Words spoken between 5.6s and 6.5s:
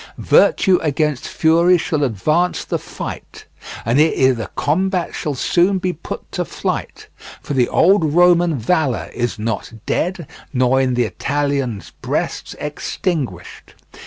shall put to